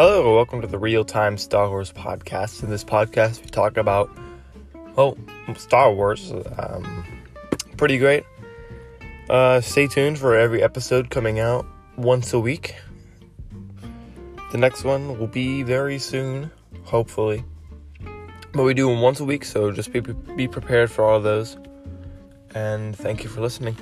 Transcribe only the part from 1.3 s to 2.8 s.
Star Wars podcast. In